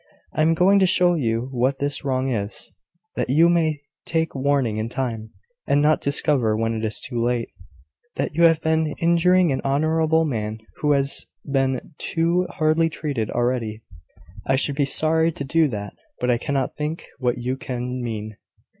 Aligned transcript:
I 0.33 0.41
am 0.41 0.55
going 0.55 0.79
to 0.79 0.87
show 0.87 1.13
you 1.13 1.49
what 1.51 1.77
this 1.77 2.03
wrong 2.03 2.31
is, 2.31 2.71
that 3.15 3.29
you 3.29 3.47
may 3.47 3.81
take 4.03 4.33
warning 4.33 4.77
in 4.77 4.89
time, 4.89 5.29
and 5.67 5.79
not 5.79 6.01
discover, 6.01 6.57
when 6.57 6.73
it 6.73 6.83
is 6.83 6.99
too 6.99 7.21
late, 7.21 7.51
that 8.15 8.33
you 8.33 8.41
have 8.45 8.61
been 8.61 8.95
injuring 8.99 9.51
an 9.51 9.61
honourable 9.63 10.25
man, 10.25 10.57
who 10.77 10.93
has 10.93 11.27
been 11.45 11.93
too 11.99 12.47
hardly 12.49 12.89
treated 12.89 13.29
already." 13.29 13.83
"I 14.43 14.55
should 14.55 14.75
be 14.75 14.85
sorry 14.85 15.31
to 15.33 15.43
do 15.43 15.67
that: 15.67 15.93
but 16.19 16.31
I 16.31 16.39
cannot 16.39 16.75
think 16.75 17.05
what 17.19 17.37
you 17.37 17.55
can 17.55 18.01
mean." 18.01 18.37